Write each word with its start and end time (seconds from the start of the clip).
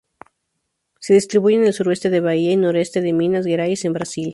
Se 0.99 1.13
distribuye 1.13 1.57
en 1.57 1.63
el 1.67 1.73
sureste 1.73 2.09
de 2.09 2.21
Bahía 2.21 2.53
y 2.53 2.57
noreste 2.57 3.01
de 3.01 3.13
Minas 3.13 3.45
Gerais 3.45 3.85
en 3.85 3.93
Brasil. 3.93 4.29